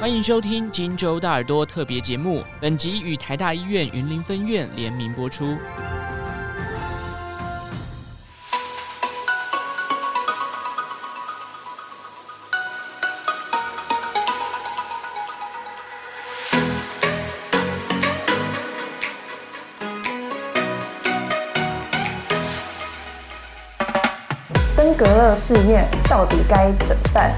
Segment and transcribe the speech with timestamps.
[0.00, 5.56] 欢迎收听《今周大耳朵》特别节目，本集与台大医院云林分院联名播出。
[24.76, 27.32] 登革热试验，到底该怎么办？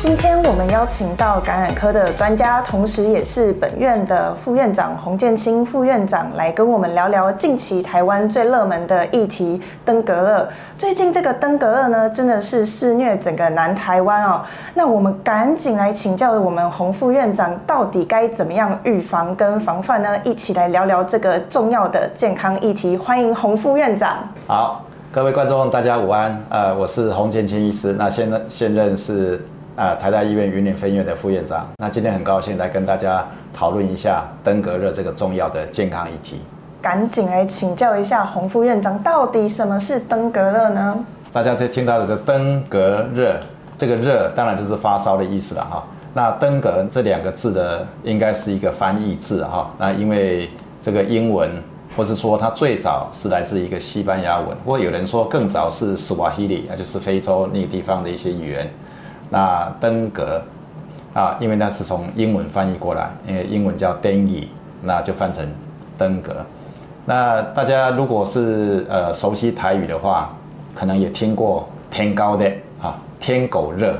[0.00, 10.48] 今天我们邀请到感染科的专家，同时也是本院的副院长洪建清副院长来跟我们聊聊近期台湾最热门的议题——登革热。
[10.78, 14.42] 最近这个登革热呢，真的是肆虐整个南台湾哦。
[14.72, 20.16] 那我们赶紧来请教我们洪副院长，到底该怎么样预防跟防范呢？
[20.22, 22.96] 一起来聊聊这个重要的健康议题。
[22.96, 24.18] 欢迎洪副院长。
[24.46, 26.40] 好，各位观众，大家午安。
[26.50, 29.44] 呃，我是洪建清医师，那现任现任是。
[29.78, 33.24] 啊，台大医院云林分院的副院长，那今天很高兴来跟大家
[33.54, 36.40] 讨论一下登革热这个重要的健康议题。
[36.82, 40.98] 赶紧来请教一下洪副院长，到底什么是登革热呢？
[41.32, 43.36] 大家在听到的登革热，
[43.78, 45.84] 这个热当然就是发烧的意思了哈。
[46.12, 49.70] 那登革这两个字的应该是一个翻译字哈。
[49.78, 50.50] 那因为
[50.82, 51.48] 这个英文，
[51.96, 58.68] 或是说它最早是来自一个西班牙文，或有人说更早是斯瓦希里，那就是非洲那个地方的一些语言。
[59.30, 60.42] 那登革
[61.12, 64.46] 啊，因为那是从英文翻译过来，因为英文叫 dengue，
[64.82, 65.46] 那就翻成
[65.96, 66.36] 登革。
[67.04, 70.34] 那大家如果是呃熟悉台语的话，
[70.74, 73.98] 可能也听过天高的啊，天狗热。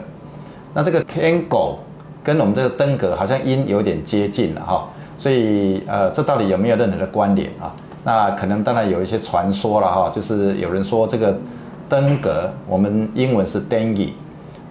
[0.75, 1.79] 那这个天狗
[2.23, 7.75] 跟我们这个登革好像音有点接近了哈，所以呃，这到底有没有任何的关联啊？
[8.05, 11.37] 那可能当然有一些传说了哈，就是有人说这个
[11.89, 14.11] 登革，我们英文是 dengue。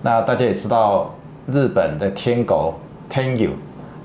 [0.01, 1.13] 那大家也知道，
[1.47, 2.75] 日本的天狗
[3.09, 3.53] 天狗，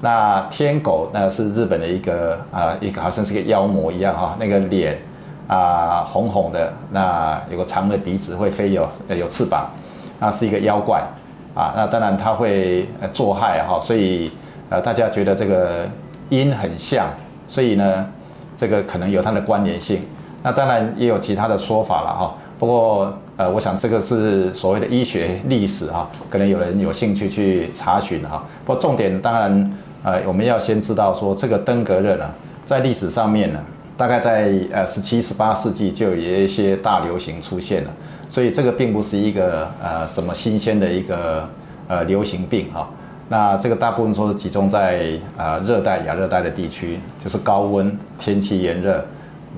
[0.00, 4.98] 那天狗那是日本的一个啊，一个好像是个妖魔一样哈，那个脸
[5.46, 9.70] 啊红红的，那有个长的鼻子，会飞有有翅膀，
[10.18, 11.02] 那是一个妖怪
[11.54, 11.72] 啊。
[11.76, 14.32] 那当然它会呃作害哈，所以
[14.70, 15.86] 呃大家觉得这个
[16.30, 17.06] 音很像，
[17.46, 18.06] 所以呢
[18.56, 20.02] 这个可能有它的关联性。
[20.42, 22.34] 那当然也有其他的说法了哈。
[22.58, 28.44] 不过，呃，我想这个是所谓的医学历史哈，可能有人有兴趣去查询哈。
[28.64, 29.72] 不过重点当然，
[30.04, 32.30] 呃，我们要先知道说这个登革热呢，
[32.64, 33.58] 在历史上面呢，
[33.96, 37.90] 大概在呃十七、十八世纪就有一些大流行出现了，
[38.28, 41.48] 所以这个并不是一个呃什么新鲜的一个
[41.88, 42.88] 呃流行病哈。
[43.28, 49.04] 那这个大部分说是集中在呃热带、亚热带的地区，就是高温、天气炎热，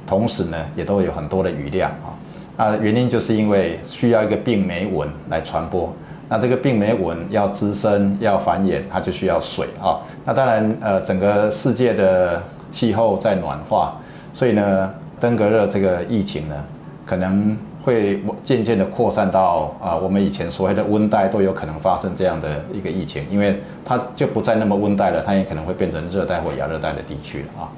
[0.06, 2.13] 同时呢也都有很多的雨量啊。
[2.56, 5.92] 啊，原因就是因为需要一个病媒蚊来传播。
[6.28, 10.00] 那这个病媒蚊要滋生、要繁衍，它就需要水啊。
[10.24, 14.00] 那当然，呃，整个世界的气候在暖化，
[14.32, 16.54] 所以呢，登革热这个疫情呢，
[17.04, 27.68] 可能会渐渐的扩散到啊，我们以前所谓的温带都有可能发生这样的一个疫情，因为它就不再那么温带了，它也可能会变成热带或亚热带的地区啊。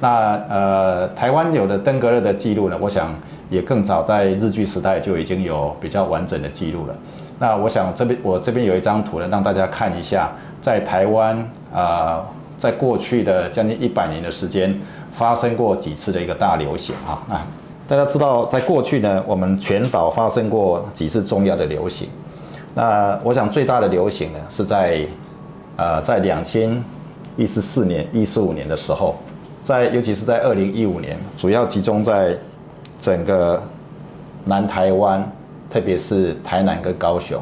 [0.00, 3.12] 那呃，台湾有的登革热的记录呢，我想
[3.50, 6.94] 也更早在日据时代就已经有比较完整的记录了。
[7.38, 11.36] 那我想这边我这边有一张图呢，让大家看一下，在台湾
[11.72, 12.26] 啊、呃，
[12.56, 14.76] 在过去的将近一百年的时间，
[15.12, 17.46] 发生过几次的一个大流行啊啊！
[17.86, 22.08] 大家知道，在过去呢，我们全岛发生过几次重要的流行。
[22.74, 25.06] 那我想最大的流行呢，是在
[25.76, 26.82] 呃，在两千
[27.36, 29.14] 一十四年、一十五年的时候。
[29.60, 32.34] 在，尤其是在二零一五年，主要集中在
[33.00, 33.62] 整个
[34.44, 35.30] 南台湾，
[35.70, 37.40] 特别是台南跟高雄，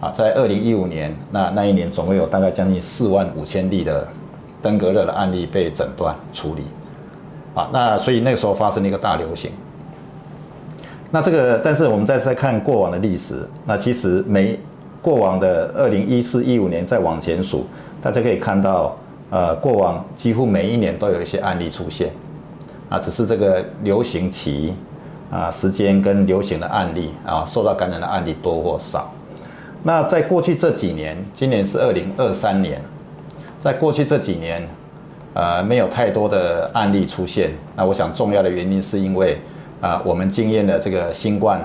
[0.00, 4.06] 啊，在二零一五年，那那一年总共有大概将近四万五千例的
[4.62, 6.64] 登革热的案例被诊断处理，
[7.54, 9.50] 啊，那所以那时候发生了一个大流行。
[11.10, 14.58] 那这个，但是我们再再看过往的历史，那其实每
[15.00, 17.66] 过往的二零一四一五年再往前数，
[18.00, 18.96] 大家可以看到。
[19.30, 22.10] 呃，过往几乎每一年都有一些案例出现，
[22.88, 24.74] 啊，只是这个流行期
[25.30, 29.12] 啊时间跟流行的案例啊，受到感染的案例多或少。
[29.82, 32.82] 那在过去这几年，今年是二零二三年，
[33.58, 34.68] 在过去这几年，
[35.34, 37.52] 呃，没有太多的案例出现。
[37.76, 39.38] 那我想重要的原因是因为
[39.80, 41.60] 啊，我们经验了这个新冠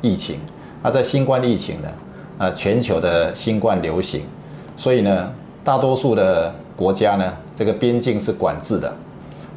[0.00, 0.38] 疫情，
[0.82, 1.88] 那在新冠疫情呢，
[2.38, 4.22] 呃，全球的新冠流行，
[4.76, 5.32] 所以呢，
[5.64, 8.94] 大多数的国家呢，这个边境是管制的，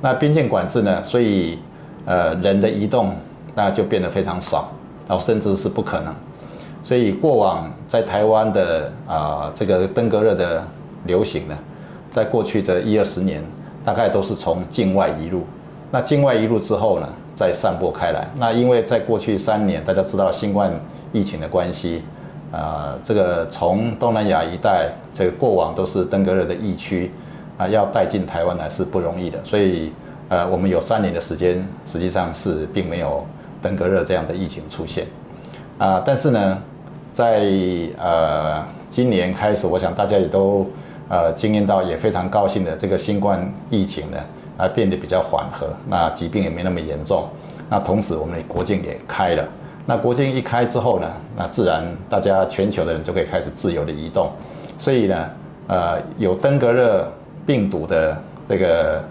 [0.01, 1.59] 那边境管制呢，所以
[2.05, 3.15] 呃人的移动
[3.55, 4.71] 那就变得非常少，
[5.07, 6.13] 然后甚至是不可能。
[6.81, 10.65] 所以过往在台湾的啊、呃、这个登革热的
[11.05, 11.57] 流行呢，
[12.09, 13.43] 在过去的一二十年，
[13.83, 15.43] 大概都是从境外移入。
[15.91, 18.29] 那境外移入之后呢，再散播开来。
[18.37, 20.71] 那因为在过去三年，大家知道新冠
[21.11, 22.03] 疫情的关系，
[22.51, 27.11] 啊、呃，这个从东南亚一带，这个过往都是登革热的疫区，
[27.59, 29.37] 啊、要带进台湾来是不容易的。
[29.43, 29.91] 所以，
[30.29, 33.27] 呃，我们有三年的时间，实际上是并没有
[33.61, 35.05] 登革热这样的疫情出现。
[35.77, 36.57] 啊、但是呢，
[37.11, 37.43] 在
[37.97, 40.65] 呃今年开始，我想大家也都
[41.09, 44.17] 呃经验到，也非常高兴的，这个新冠疫情呢。
[44.59, 47.29] 啊，变得比较缓和，那疾病也没那么严重。
[47.69, 49.47] 那同时，我们的国境也开了。
[49.85, 51.07] 那国境一开之后呢，
[51.37, 54.29] 那自然大家全球的人就可以开始自由的移动。
[54.77, 55.29] 所以呢，
[55.67, 57.09] 呃，有登革热
[57.49, 58.15] 病毒的
[58.47, 59.03] 这个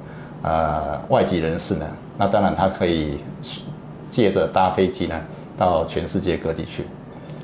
[0.43, 1.85] 呃外籍人士呢，
[2.17, 3.19] 那当然他可以
[4.09, 5.21] 借着搭飞机呢
[5.57, 6.87] 到全世界各地去。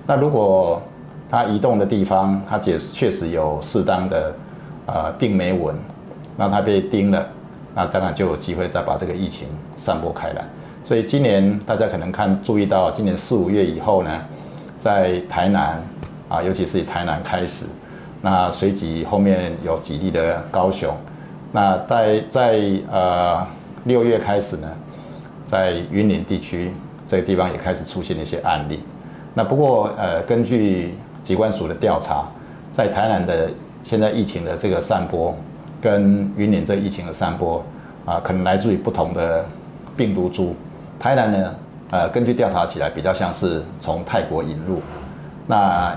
[0.07, 0.81] 那如果
[1.29, 4.33] 他移动的地方，他也确实有适当的
[4.87, 5.75] 呃病媒蚊，
[6.37, 7.27] 那他被叮了。
[7.75, 10.45] 那当然就有机会再把这个疫情散播开来，
[10.85, 14.21] 所以今年大家可能看注意到，今年四五月以后呢，
[14.79, 15.83] 在台南
[16.29, 17.65] 啊，尤其是以台南开始，
[18.25, 20.97] 那随即后面有几例的高雄，
[21.53, 22.61] 那在在
[22.91, 23.47] 呃
[23.85, 24.69] 六月开始呢，
[25.45, 26.73] 在云林地区
[27.07, 28.81] 这个地方也开始出现了一些案例，
[29.35, 32.25] 那不过呃根据疾管署的调查，
[32.73, 33.51] 在台南的
[33.83, 35.37] 现在疫情的这个散播。
[35.83, 37.63] 跟云林这疫情的散播
[38.07, 39.45] 啊，可能来自于不同的
[39.95, 40.57] 病毒株。
[40.99, 41.55] 台南呢，
[41.91, 44.81] 呃，根据调查起来比较像是从泰国引入。
[45.47, 45.95] 那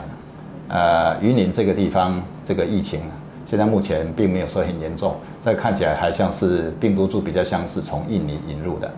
[0.67, 3.01] 呃，云林这个地方这个疫情，
[3.45, 8.91] 现在目前并没有说很严重，这看起来还像是病毒株比较像是从印尼引入的。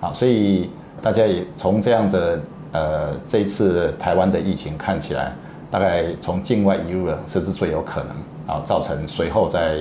[0.00, 0.70] 啊，所以
[1.00, 2.40] 大家也从这样的
[2.72, 5.32] 呃这一次台湾的疫情看起来，
[5.70, 9.78] 大概从境外移入的这是最有可能啊，造成随后在。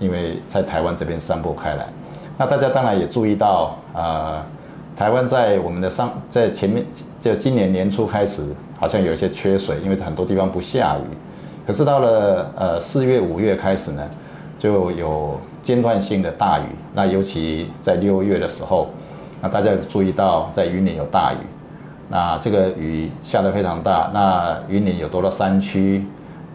[0.00, 1.86] 因为在台湾这边散播开来，
[2.36, 4.44] 那大家当然也注意到，呃，
[4.96, 6.84] 台湾在我们的上在前面，
[7.20, 8.44] 就今年年初开始，
[8.78, 11.16] 好像有一些缺水，因为很多地方不下雨。
[11.66, 14.02] 可是到了呃四月五月开始呢，
[14.58, 16.64] 就有间断性的大雨。
[16.94, 18.88] 那尤其在六月的时候，
[19.40, 21.38] 那大家注意到在云林有大雨，
[22.08, 24.10] 那这个雨下得非常大。
[24.14, 26.06] 那云林有多了山区。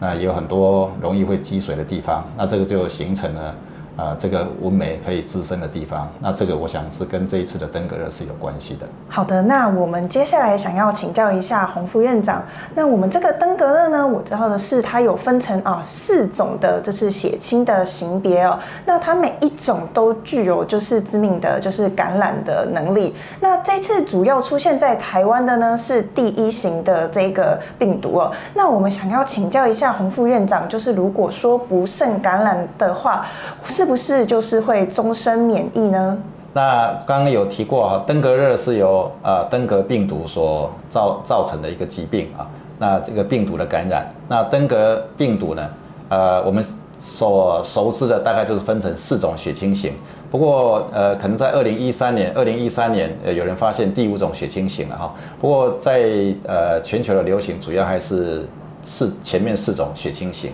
[0.02, 3.54] 那也有很多容易会积水的地方，那这个就形成了。
[4.00, 8.86] 啊，这个蚊媒可以滋生的地方，那这个我想是跟这一次的登革热是有关系的。
[9.10, 12.42] 好的，那我们接下来想要请教一下洪副院长，
[12.74, 18.58] 那我们这个登革热呢，我知道的是它有分成啊四种的，就是血清的型别哦。
[18.86, 23.14] 那它每一种都具有就是致命的，就是感染的能力。
[23.38, 28.32] 那这次主要出现在台湾的呢是第一型的这个病毒哦。
[28.54, 33.26] 那我们想要请教一下洪副院长，就是如果说不慎感染的话，
[33.66, 36.16] 是不是就是会终身免疫呢？
[36.52, 42.46] 那刚刚有提过啊，登革热是由呃登革病毒所造造成的一个疾病啊。
[42.78, 45.68] 那这个病毒的感染，那登革病毒呢，
[46.08, 46.64] 呃，我们
[47.00, 49.92] 所熟知的大概就是分成四种血清型。
[50.30, 55.12] 不过呃，可能在二零一三年，二零一三年呃有人发现第五种血清型了哈。
[55.40, 58.46] 不过在呃全球的流行，主要还是
[58.84, 60.52] 是前面四种血清型。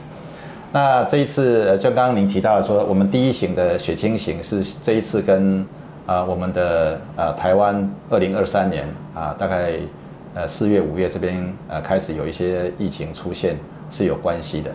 [0.72, 5.64] 那这一次，就刚刚您提到的说，我们第一型的血清型是这一次跟
[6.04, 9.72] 啊我们的呃台湾二零二三年啊大概
[10.34, 13.56] 呃四月五月这边呃开始有一些疫情出现
[13.88, 14.70] 是有关系的。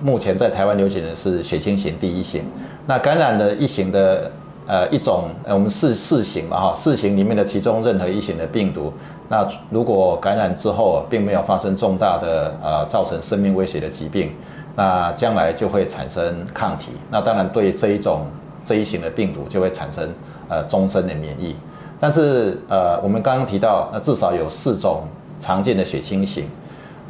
[0.00, 2.44] 目前在台湾流行的是血清型第一型，
[2.86, 4.30] 那感染的一型的
[4.68, 8.92] 呃一种，呃我们四四型嘛哈，四型里面的其中任何一型的病毒，
[9.28, 14.32] 那如果感染之后并没有发生重大的呃造成生命威胁的疾病。
[14.80, 18.24] 那将来就会产生抗体，那当然对这一种
[18.64, 20.08] 这一型的病毒就会产生
[20.48, 21.54] 呃终身的免疫。
[21.98, 25.02] 但是呃我们刚刚提到，那至少有四种
[25.38, 26.48] 常见的血清型，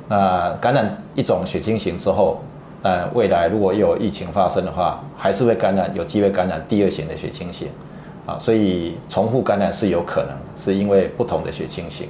[0.08, 2.40] 那感染一种血清型之后，
[2.82, 7.68] 呃未来如果有疫情发生的话，还是会感染，有机会感染第二型的血清型，
[8.26, 12.08] 啊，所以重复感染是有可能，是因为不同的血清型。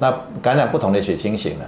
[0.00, 1.64] 那感染不同的血清型呢，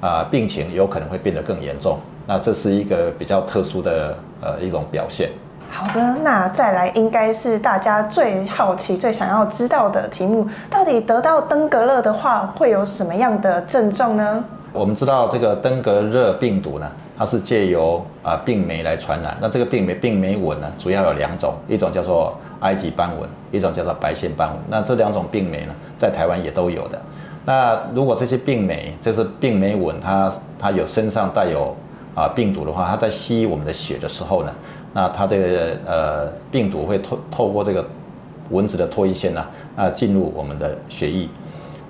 [0.00, 1.98] 啊病情有可能会变得更严重。
[2.26, 5.30] 那这是一个比较特殊的呃一种表现。
[5.70, 14.44] 好的，那再来应该是大家最好奇、最想要知道的题目，到底得到登革热的话会有什么样的症状呢？
[14.72, 19.36] 我们知道这个登革热病毒呢，它是借由啊病媒来传染。
[19.40, 24.58] 那这个病媒病媒蚊呢，主要有两种，一种叫做埃及斑蚊，一种叫做白线斑蚊。
[24.68, 27.00] 那这两种病媒呢，在台湾也都有的。
[27.46, 31.74] 那如果这些病媒，就是病媒蚊，它它有身上带有
[32.14, 34.52] 啊病毒的话，它在吸我们的血的时候呢，
[34.92, 37.86] 那它这个呃病毒会透透过这个
[38.50, 41.28] 蚊子的唾液腺呢，啊进入我们的血液。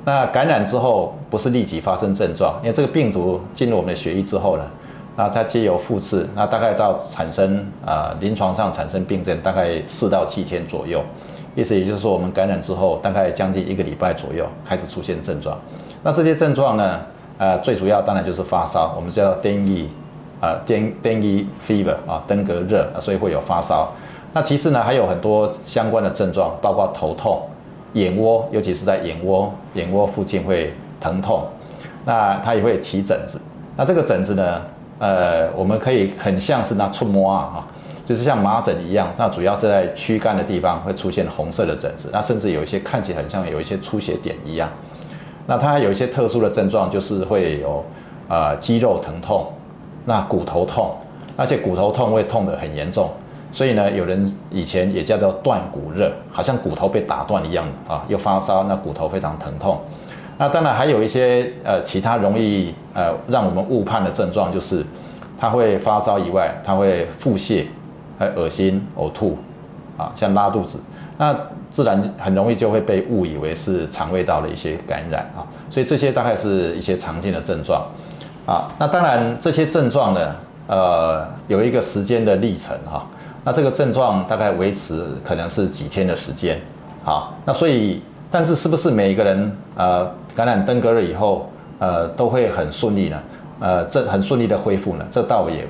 [0.05, 4.65] 那感染之后不是立即发生症状，因为这个病毒进入我们的血液之后呢，
[5.17, 11.03] 那它借由复制，那大概到产生啊、临床上产生病症大概四到七天左右，
[11.57, 15.59] 意思也就是说我们感染之后大概将近一个礼拜左右开始出现症状。
[16.05, 17.01] 那这些症状呢，
[17.39, 19.87] 呃最主要当然就是发烧，我们叫 dengue
[20.41, 23.91] 啊 dengue fever 啊登革热，所以会有发烧。
[24.33, 27.43] 那其实呢还有很多相关的症状，包括头痛。
[27.93, 31.47] 眼窝，尤其是在眼窝，眼窝附近会疼痛，
[32.05, 33.41] 那它也会起疹子。
[33.75, 34.61] 那这个疹子呢，
[34.99, 37.67] 呃，我们可以很像是那触摸啊，哈，
[38.07, 39.13] 就是像麻疹一样。
[39.19, 44.71] 那主要是在躯干的地方会出现红色的疹子，那甚至有一些看起来很像有一些出血点一样。
[45.47, 47.85] 那它有一些特殊的症状，就是会有
[48.29, 49.47] 啊、肌肉疼痛，
[50.07, 50.97] 那骨头痛，
[51.37, 53.11] 而且骨头痛会痛得很严重。
[53.53, 59.81] 所以呢，有人以前也叫做断骨热，好像骨头被打断一样啊，又发烧，那骨头非常疼痛。
[60.37, 64.85] 那当然还有一些呃其他容易呃让我们误判的症状，就是
[65.39, 67.65] 它会发烧以外，它会腹泻、
[68.19, 69.39] 还恶心、呕吐
[69.97, 70.79] 啊，像拉肚子，
[71.19, 71.37] 那
[71.71, 75.47] 自然很容易就会被误以为是肠胃道的一些感染啊。
[75.71, 77.87] 所以这些大概是一些常见的症状
[78.47, 78.69] 啊。
[78.79, 83.07] 那当然这些症状呢，呃，有一个时间的历程哈。
[83.45, 86.61] 那这个症状大概维持可能是几天的时间，
[87.05, 93.17] 好，那所以，但是是不是每一个人呃感染登革热以后呃都会很顺利呢？
[93.61, 95.07] 呃，这很顺利的恢复呢？
[95.13, 95.65] 这倒也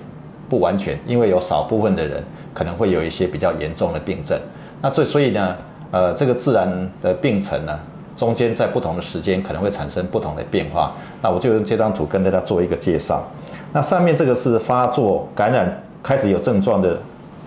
[0.48, 2.22] 不完全，因为有少部分的人
[2.52, 4.38] 可能会有一些比较严重的病症。
[4.80, 5.56] 那这所以呢，
[5.90, 7.78] 呃，这个自然的病程呢，
[8.16, 10.94] 中间在不同的时间可能会产生不同的变化。
[11.22, 13.24] 那我就用这张图跟大家做一个介绍。
[13.72, 16.98] 那上面这个是发作感染开始有症状的。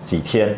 [0.02, 0.56] 几天，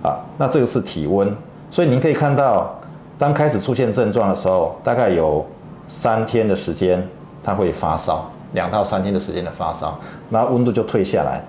[0.00, 1.28] 啊，那这个是体温，
[1.72, 2.72] 所以您可以看到，
[3.18, 5.44] 当开始出现症状的时候，大概有
[5.88, 7.04] 三天的时间，
[7.42, 9.98] 它会发烧，两到三天的时间的发烧，
[10.28, 11.42] 那温度就退下来。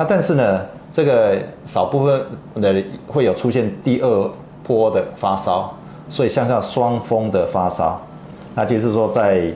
[0.00, 2.22] 那但是呢，这个少部分
[2.54, 4.30] 的会有出现第二
[4.62, 5.70] 波的发烧，
[6.08, 8.00] 所以像像双峰的发烧，
[8.54, 9.52] 那就是说在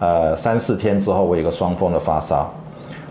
[0.00, 2.52] 呃三四天之后，会有个双峰的发烧。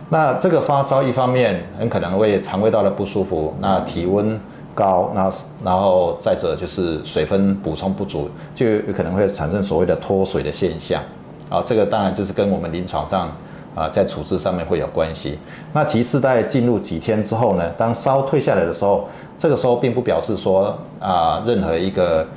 [0.10, 4.38] 那这个发烧一方面很可能会肠胃道的不舒服，那体温
[4.76, 5.32] 高，那
[5.64, 11.02] 然后再者就是水分补充不足，就有可能会产生所谓的脱水的现象，
[11.48, 13.32] 啊，这个当然就是跟我们临床上
[13.76, 15.38] 啊在处置上面会有关系。
[15.74, 22.28] 那其实在进入几天之后呢，当烧退下来的时候，这个时候并不表示说啊任何一个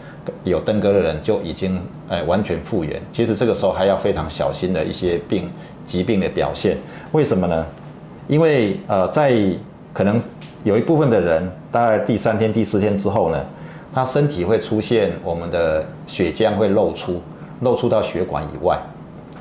[0.45, 5.51] 有登革热的人就已经呃完全复原，其实这个时候还要非常小心的一些病。
[5.87, 6.77] 疾病的表现，
[7.13, 7.65] 为什么呢？
[8.27, 9.33] 因为呃，在
[9.93, 10.21] 可能
[10.65, 13.47] 有一部分的人，大概第三天、第四天之后呢，
[13.93, 17.23] 他身体会出现我们的血浆会漏出，
[17.61, 18.77] 漏出到血管以外，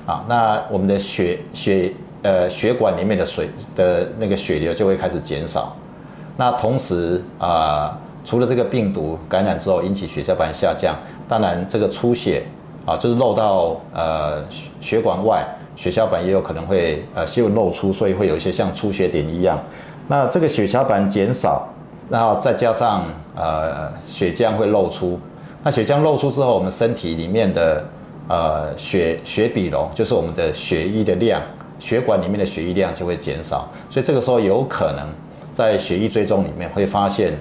[0.05, 5.75] 啊，那我们的血血呃血管里面的水的那个血流就会开始减少。
[6.37, 10.95] 那同时啊、除了这个病毒感染之后引起血小板下降，
[11.27, 12.43] 当然这个出血
[12.85, 14.43] 啊，就是漏到呃
[14.79, 15.45] 血管外。
[15.77, 19.61] 血小板也有可能会呃新闻漏出，所以会有一些像出血点一样。
[20.07, 21.67] 那这个血小板减少，
[22.09, 25.19] 然后再加上呃血浆会漏出。
[25.61, 27.83] 那血浆漏出之后，我们身体里面的
[28.27, 31.41] 呃血血比容，就是我们的血液的量，
[31.79, 33.69] 血管里面的血液量就会减少。
[33.89, 35.07] 所以这个时候有可能
[35.53, 37.33] 在血液追踪里面会发现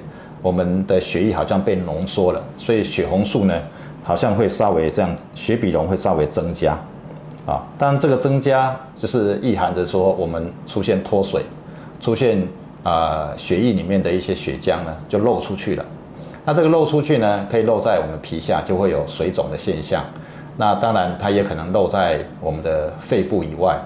[0.42, 3.54] 我们的血液好像被浓缩了，所以血红素呢
[4.02, 6.78] 好像会稍微这样，血比容会稍微增加。
[7.46, 11.42] 啊，当然这个增加就是意含着说我们出现脱水，
[12.00, 12.38] 出现
[12.82, 15.84] 啊、呃、血液里面的一些血浆呢就漏出去了。
[16.46, 20.04] 那这个漏出去呢，可以漏在我们皮下，就会有水肿的现象。
[20.56, 23.78] 那当然它也可能漏在我们的肺部以外，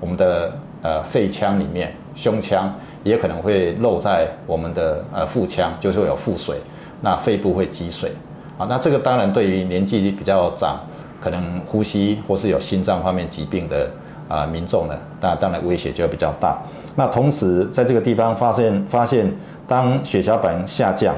[0.00, 6.56] 我们的呃肺腔里面，胸腔也可能会漏在我们的呃腹腔，就是会有腹水，
[7.00, 8.12] 那肺部会积水。
[8.58, 10.78] 啊，那这个当然对于年纪比较长。
[11.18, 13.90] 可能呼吸或是有心脏方面疾病的
[14.28, 16.62] 啊、呃、民众呢，那当然威胁就会比较大。
[16.94, 19.34] 那同时在这个地方发现发现，
[19.66, 21.16] 当血小板下降，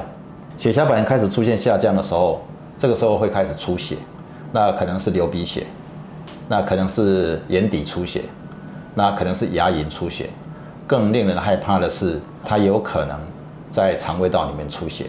[0.57, 2.41] 血小板开始出现下降的时候，
[2.77, 3.97] 这个时候会开始出血，
[4.51, 5.65] 那可能是流鼻血，
[6.47, 8.23] 那可能是眼底出血，
[8.95, 10.29] 那可能是牙龈出血，
[10.87, 13.19] 更令人害怕的是，它有可能
[13.69, 15.05] 在肠胃道里面出血。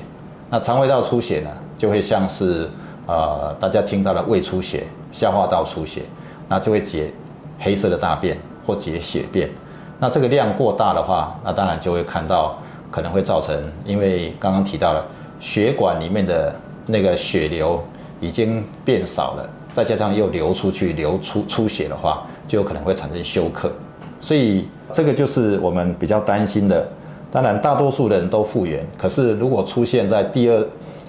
[0.49, 2.69] 那肠胃道出血呢，就会像是。
[3.07, 6.03] 呃，大家听到的胃出血、消化道出血，
[6.49, 7.13] 那就会结
[7.59, 9.51] 黑色的大便或结血便。
[9.99, 12.57] 那这个量过大的话，那当然就会看到
[12.89, 15.05] 可能会造成，因为刚刚提到了
[15.41, 16.55] 血管里面的
[16.87, 17.83] 那个血流
[18.21, 23.73] 已经变少了，再加上又流出去流出出血的话，就有可能会产生休克。
[24.21, 26.87] 所以这个就是我们比较担心的。
[27.33, 30.67] 当然，大多数人都复原，可是如果出现在第二，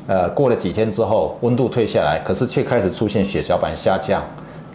[0.07, 4.23] 呃，过了几天之后，温度退下来，可是却开始出现血小板下降，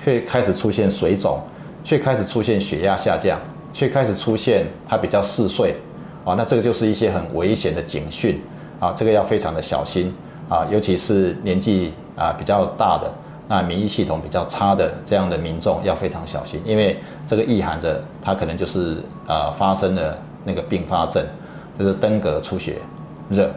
[0.03, 1.41] 却开始出现水肿，
[1.83, 3.41] 却开始出现血压下降。
[3.73, 5.77] 却开始出现它比较嗜睡，
[6.25, 8.41] 啊，那这个就是一些很危险的警讯，
[8.81, 10.11] 啊，这个要非常的小心，
[10.49, 13.13] 啊，尤其是年纪啊比较大的，
[13.47, 18.97] 那免疫系统比较差的这样的民众要非常小心，因为这个意含着它可能就是
[19.27, 21.25] 啊发生了那个并发症，
[21.79, 22.79] 就是登革出血
[23.29, 23.51] 热，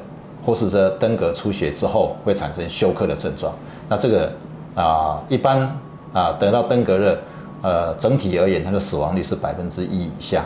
[0.46, 3.54] 或是说登革出血之后会产生休克的症状，
[3.88, 4.32] 那这个
[4.75, 5.62] 啊一般
[6.13, 7.18] 啊得到登革热。
[7.62, 10.46] 呃，整体而言，它的死亡率是百分之一以下。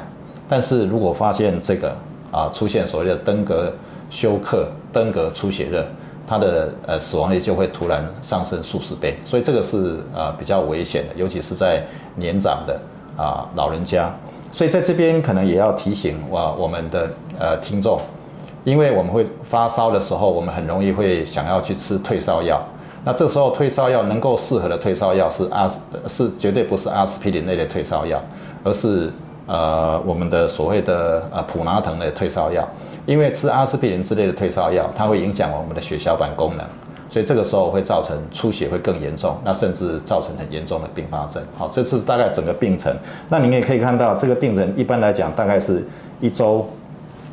[0.49, 1.95] 但是如果发现这个
[2.31, 3.71] 啊出现所谓的登革
[4.09, 5.85] 休克、登革出血热，
[6.25, 9.15] 它的呃死亡率就会突然上升数十倍。
[9.25, 11.83] 所以这个是呃比较危险的，尤其是在
[12.15, 12.79] 年长的
[13.17, 14.13] 啊老人家。
[14.51, 17.99] 所以在这边可能也要提醒哇我们的呃听众，
[18.63, 22.61] 因为我们会发烧的时候，我们很容易会想要去吃退烧药。
[23.03, 25.67] 那这时候退烧药能够适合的退烧药是阿
[26.07, 28.21] 是绝对不是阿司匹林类的退烧药，
[28.63, 29.11] 而是
[29.47, 32.65] 呃我们的所谓的呃普拿疼的退烧药，
[33.05, 36.65] 因为吃阿司匹林之类的退烧药，它会影响我们的血小板功能，
[37.09, 41.43] 所以这个时候会造成出血会更严重，那甚至造成很严重的并发症。
[41.57, 42.95] 好，这是大概整个病程。
[43.29, 45.85] 那您也可以看到，这个病人一般来讲大概是
[46.19, 46.67] 一周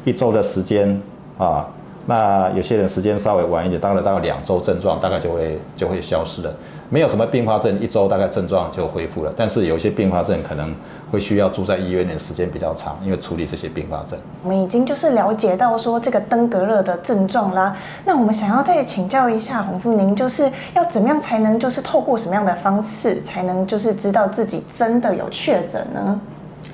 [0.05, 1.01] 一周的时间
[1.39, 1.67] 啊。
[2.11, 6.53] 那有些人时间稍微晚一点，大概大概两周症状大概就会就会消失了，
[6.89, 9.33] 没有什么并发症，一周大概症状就恢复了。
[9.37, 10.75] 但是有些并发症可能
[11.13, 14.19] 会需要住在医院的时间比较长，因为处理这些并发症。
[14.43, 26.21] 我们已经就是了解到说这个登革热的症状啦，那我们想要再请教一下洪副，您就是要怎么样才能就是透过什么样的方式才能就是知道自己真的有确诊呢？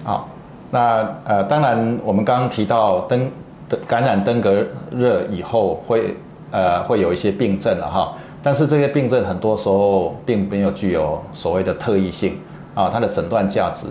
[0.03, 0.29] 好，
[0.71, 3.31] 那呃当然我们刚刚提到登。
[3.89, 6.17] 感染登革热以后会
[6.53, 12.39] 呃会有一些病症了哈，但是这些病症很多时候并没有具有所谓的特异性
[12.75, 13.87] 啊，它的诊断价值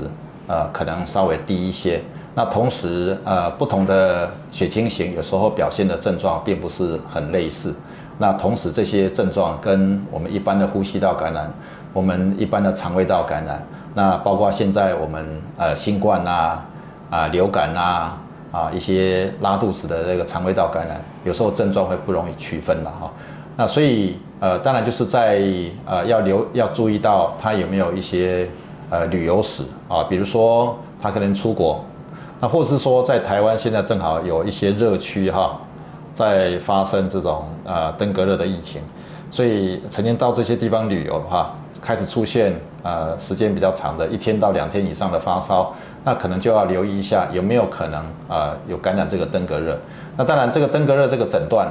[0.47, 2.01] 呃可能稍微低一些。
[2.35, 7.75] 那同时呃不同的血清型有时候表现的症状并不是很类似。
[8.17, 11.51] 那同时这些症状跟我们一般的呼吸道感染，
[11.91, 13.61] 我们一般的肠胃道感染，
[13.93, 16.65] 那包括现在我们呃新冠啊
[17.09, 18.17] 啊流感啊。
[18.55, 23.11] 啊，一些拉肚子的这个肠胃道感染，有时候症状会不容易区分了哈。
[23.57, 25.41] 那所以呃，当然就是在
[25.85, 28.49] 呃要留要注意到他有没有一些
[28.89, 31.83] 呃旅游史啊，比如说他可能出国，
[32.39, 35.59] 那或是说在台湾现在正好有一些热区哈，
[36.13, 38.81] 在发生这种呃登革热的疫情，
[39.31, 45.73] 所以曾经到这些地方旅游的话，开始出现呃时间比较长的一天到两天以上的发烧。
[46.05, 49.75] 那可能就要留意一下有没有可能啊、有感染这个登革热。
[50.15, 51.67] 那当然，这个登革热这个诊断，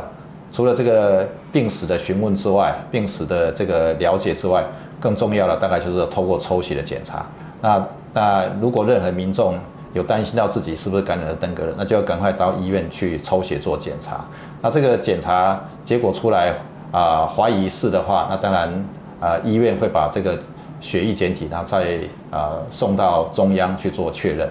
[0.52, 4.64] 除了这个病史的询问之外，病史的这个了解之外，
[5.00, 7.24] 更重要的大概就是透过抽血的检查。
[7.60, 9.56] 那那如果任何民众
[9.92, 14.24] 有担心到自己是不是感染了登革热，那就要赶快到医院去抽血做检查。
[14.60, 16.52] 那这个检查结果出来
[16.90, 18.68] 啊、怀疑是的话，那当然
[19.20, 20.36] 啊、医院会把这个。
[20.84, 21.98] 血液检体，然后再
[22.30, 24.46] 呃送到中央去做确认。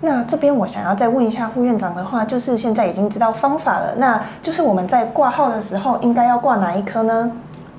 [0.00, 7.30] 那这边我想要再问一下副院长的话，就是现在已经知道方法了，那就是我们在挂号的时候应该要挂哪一科呢？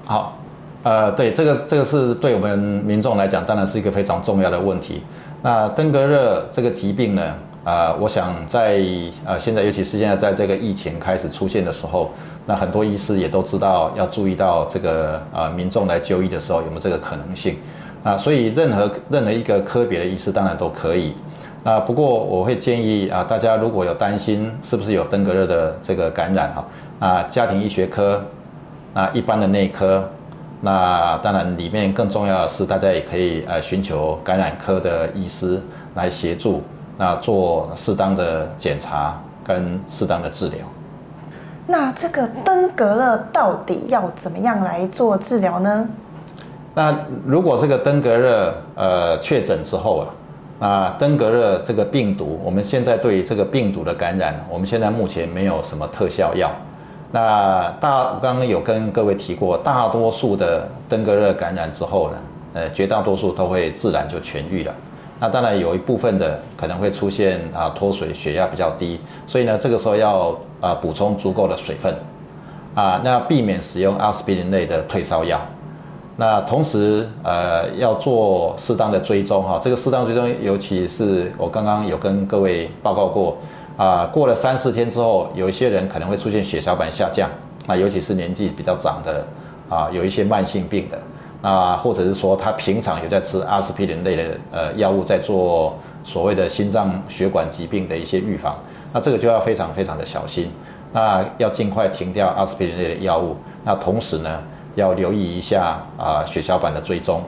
[0.06, 0.38] 好，
[0.84, 5.04] 呃，对，这个这个是对我们民众来讲，当然是一个非常重要的问题。
[5.42, 7.36] 那登革热这个疾病呢？
[7.64, 8.82] 啊、呃，我想在
[9.24, 12.10] 呃现在，尤其是现在在这个疫情开始出现的时候，
[12.46, 17.58] 那很多医师也都知道要注意到这个啊、呃、民众来就医的时候有没有这个可能性
[18.04, 21.14] 啊，所以任何任何一个科别的医师当然都可以。
[21.64, 26.66] 那，不过我会建议啊，大家如果有担心是不是有登革热的这个感染哈，
[27.00, 28.24] 啊家庭医学科，
[28.94, 30.04] 那一般的内科，
[30.62, 35.62] 那当然里面更重要的是大家也可以呃寻求感染科的医师
[35.94, 36.64] 来协助。
[36.98, 40.60] 那做适当的检查跟适当的治疗。
[41.72, 45.88] 那这个登革热到底要怎么样来做治疗呢？
[46.74, 46.94] 那
[47.26, 50.08] 如果这个登革热呃确诊之后啊，
[50.60, 56.52] 那登革热这个病毒，我们现在对于这个病毒的感染，我们现在目前没有什么特效药。
[57.14, 62.18] 那大刚刚有跟各位提过，大多数的登革热感染之后呢，
[62.54, 64.76] 呃绝大多数都会自然就痊愈了。
[65.22, 71.94] 那当然有一部分的可能会出现啊脱水，血压比较低，所以呢这个时候要啊补充足够的水分，
[72.74, 75.40] 啊那避免使用阿司匹林类的退烧药。
[76.18, 83.38] 那同时呃要做适当的追踪哈，这个适当追踪尤其是我刚刚有跟各位报告过
[83.78, 87.30] 啊，过了三四天之后，有一些人可能会出现血小板下降，
[87.68, 89.24] 那尤其是年纪比较长的
[89.70, 91.00] 啊，有一些慢性病的。
[91.42, 98.56] 啊，或者是说他平常有在吃阿司匹林类的呃药物，在做所谓的心脏血管疾病的一些预防，
[98.94, 100.52] 那这个就要非常非常的小心，
[100.94, 104.42] 那要尽快停掉阿司匹林类的药物，那同时呢，
[104.76, 107.22] 要留意一下啊血小板的追踪，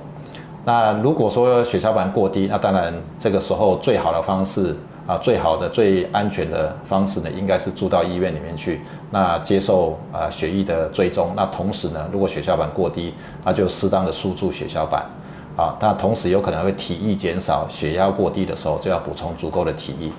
[0.63, 4.75] 那如果说血小板过低，那当然这个时候最好的方式。
[5.05, 11.33] 啊，最好的、最安全的方式呢，应该是住到医院里面去，那接受啊血液的追踪。
[11.35, 13.13] 那同时呢，如果血小板过低，
[13.43, 15.05] 那就适当的输注血小板。
[15.55, 20.11] 啊，那同时有可能会体液减少，血压过低的时候就要补充足够的体液。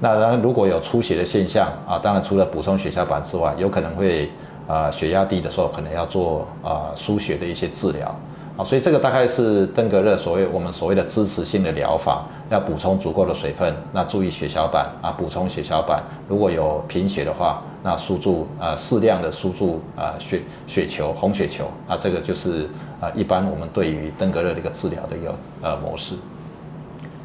[0.00, 4.30] 那当然如果有出血的现象啊，当然除了补充血小板之外，有可能会
[4.66, 8.16] 啊血压低的时候，可能要做啊输血的一些治疗。
[8.56, 16.02] 啊，所以这个大概是登革热所谓我们所谓的支持性的疗法，要补充足够的水分，那注意血小板啊，补充血小板。
[16.28, 22.68] 如果有贫血的话，那输注啊适量的输注啊血血球红血球，啊这个就是
[23.00, 26.14] 啊一般我们对于登革热的一个治疗的一个呃模式。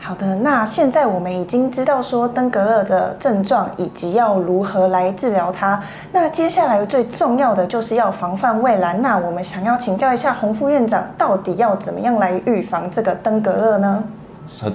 [0.08, 5.84] 好的，那现在我们已经知道说登革热的症状以及要如何来治疗它。
[6.14, 9.02] 那接下来最重要的就是要防范未然。
[9.02, 14.02] 那我们想要请教一下洪副院长，到底要怎么样来预防这个登革热呢？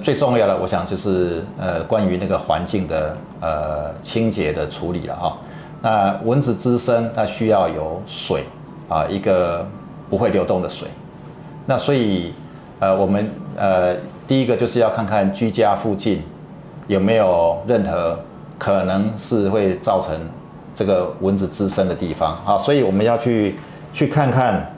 [0.03, 5.35] 最重要的，我想就是呃关于那个环境的呃清洁的处理了哈。
[5.81, 8.43] 那蚊子滋生，它需要有水
[8.87, 9.65] 啊，一个
[10.11, 10.87] 不会流动的水。
[11.65, 12.35] 那所以
[12.79, 13.95] 呃我们呃。
[14.27, 16.23] 第一个就是要看看居家附近
[16.87, 18.17] 有没有任何
[18.57, 20.17] 可能是会造成
[20.73, 23.55] 这个蚊子滋生的地方啊，所以我们要去
[23.93, 24.73] 去看看，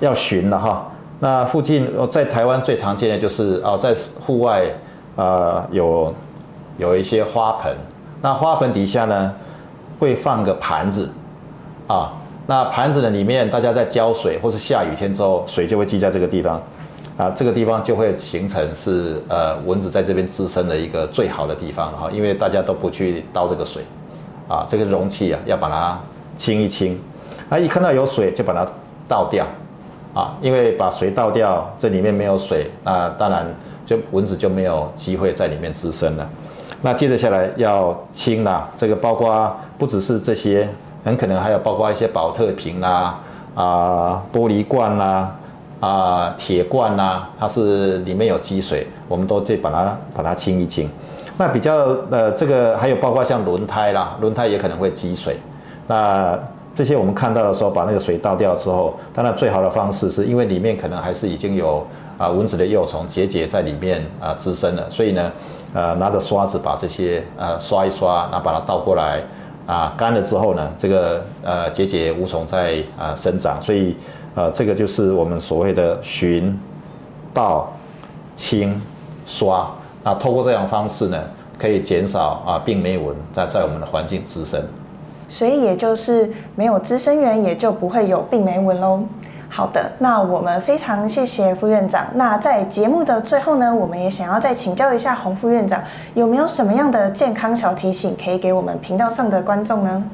[0.00, 0.86] 要寻了哈。
[1.18, 4.62] 那附近在台湾最常见的就是啊，在户外
[5.16, 6.14] 啊有
[6.76, 7.74] 有一些花盆，
[8.20, 9.34] 那花盆底下呢
[9.98, 11.10] 会放个盘子
[11.86, 12.12] 啊，
[12.46, 16.62] 那盘子的里面大家在浇水或是下雨天之后，水就会积在这个地方。
[17.16, 23.82] 啊，这个地方就会形成是呃蚊子在这边滋生的一个最好的地方哈，因为大家都不去倒这个水，
[24.46, 25.98] 啊，这个容器啊要把它
[26.36, 27.00] 清一清，
[27.48, 28.68] 啊，一看到有水就把它
[29.08, 29.46] 倒掉，
[30.12, 33.46] 啊，因为把水倒掉，这里面没有水，那当然
[33.86, 36.28] 就蚊子就没有机会在里面滋生了。
[36.82, 40.68] 那接着下来要清啦，这个包括不只是这些，
[41.02, 43.18] 很可能还有包括一些保特瓶啦，
[43.54, 45.06] 啊，玻璃罐啦。
[45.06, 45.38] 啊，
[45.80, 50.88] 啊铁罐呐、它是里面有积水，我们都得把它把它清一清。
[51.38, 51.74] 那比较
[52.10, 55.38] 呃，这个还有包括像轮胎啦，轮胎也可能会积水。
[55.86, 56.38] 那
[56.74, 61.86] 这些我们看到的时候，把那个水倒掉之后，当然最好的方式是因为里面可能还是已经有
[62.16, 65.30] 啊蚊子的幼虫结节在里面啊滋生了，所以呢，
[65.74, 69.22] 呃拿着刷子把这些呃刷一刷，然后把它倒过来
[69.66, 73.94] 啊干了之后呢，这个呃结节无从再啊生长，所以。
[74.36, 76.56] 啊，这个就是我们所谓的寻、
[77.32, 77.72] 倒、
[78.34, 78.78] 清、
[79.24, 79.66] 刷。
[80.04, 81.18] 那透过这样方式呢，
[81.58, 84.62] 可以减少啊病媒蚊在在我们的环境滋生。
[85.26, 89.00] 所以也就是没有滋生源，也就不会有病媒蚊喽。
[89.48, 92.06] 好的，那我们非常谢谢副院长。
[92.14, 100.04] 那在节目的最后呢，我们也想要再请教一下洪副院长，有没有什么样的健康小提醒可以给我们频道上的观众呢？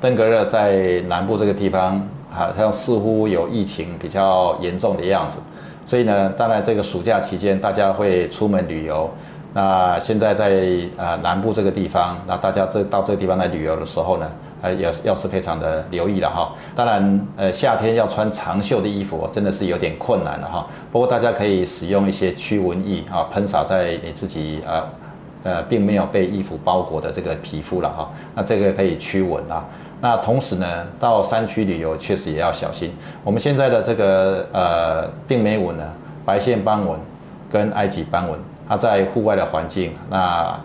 [0.00, 2.00] 登革热在南部这个地方。
[2.34, 5.38] 好像似乎有疫情比较严重的样子，
[5.86, 9.08] 所以呢，当然这个暑假期间大家会出门旅游。
[9.52, 10.66] 那现在在
[10.96, 14.28] 啊南部这个地方，那大家这到这个地方来旅游的时候呢，
[14.62, 16.52] 呃要要是非常的留意了哈。
[16.74, 20.66] 当然，呃夏天要穿长袖的衣服真的是有点困难了哈。
[20.90, 24.90] 不过大家可以使用一些驱蚊液啊，喷洒在你自己啊
[25.44, 28.10] 呃并没有被衣服包裹的这个皮肤了哈。
[28.34, 29.64] 那这个可以驱蚊啊。
[30.04, 32.92] 那同时呢，到山区旅游确实也要小心。
[33.24, 35.84] 我们现在的这个呃病媒蚊呢，
[36.26, 37.00] 白线斑蚊
[37.50, 38.38] 跟埃及斑蚊，
[38.68, 40.60] 它在户外的环境，那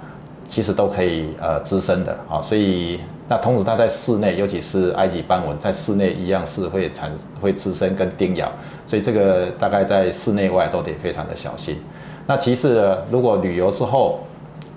[0.45, 2.41] 其实都可以呃滋生的啊。
[2.41, 2.99] 所以
[3.30, 8.52] 那同时它在室内，尤其是埃及斑蚊，在室内一样是会产会滋生跟叮咬，
[8.86, 11.82] 所以这个大概在室内外都得非常的小心。
[12.28, 14.19] 那其次呢，如果旅游之后，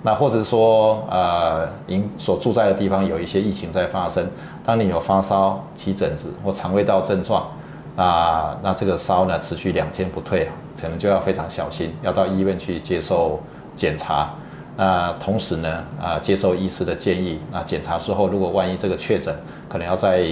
[0.05, 4.29] 那或者说，呃，您所住在的地方有一些疫情在发生，
[4.63, 7.49] 当你有发烧、起疹子或肠胃道症状，
[7.95, 13.39] 那那这个烧呢持续两天不退，可能就要非常小心，要到医院去接受
[13.73, 14.33] 检查，
[14.75, 19.33] 那同时呢啊接受医师的建议，那检查之后如果万一这个确诊，
[19.69, 20.25] 可能要在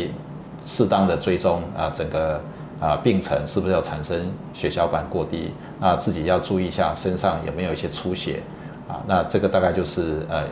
[0.65, 2.41] 适当的追踪啊整个
[2.81, 8.43] 啊病程是不是要产生血小板过低，那自己要注意一下身上有没有一些出血
[8.91, 10.43] 啊，那这个大概就是呃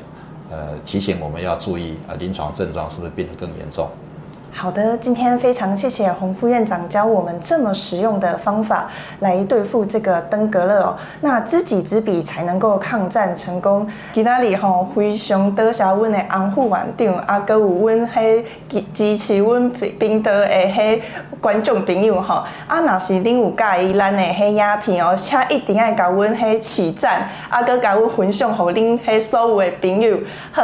[0.49, 3.89] 呃提醒我们要注意啊临床症状是不是变得更严重。
[4.51, 10.97] 好的，今天非常谢谢洪副院长教我们这么实用的方法来对付这个登革热哦。
[11.21, 13.87] 那知己知彼才能够抗战成功。
[14.11, 18.43] 今仔日吼非常多谢阮的洪副院长，啊，有阮迄
[18.93, 20.99] 支持阮频道的迄
[21.39, 22.43] 观众朋友吼。
[22.67, 30.17] 啊，若是恁有介意咱的迄影片哦，请一定要甲阮迄起赞，啊，搁甲阮分享，互恁迄所有的朋友。
[30.51, 30.63] 好，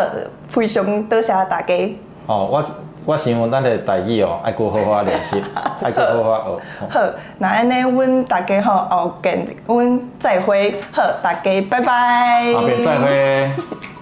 [0.49, 1.97] 非常多谢大家。
[2.25, 2.65] 哦，我。
[3.05, 5.43] 我想咱的代志哦，爱过好好练习，
[5.81, 6.87] 爱过好好学。
[6.89, 6.99] 好，
[7.37, 10.81] 那安尼，阮大家吼后见，阮再会。
[10.91, 12.53] 好，大家拜拜。
[12.53, 13.94] 后面再会。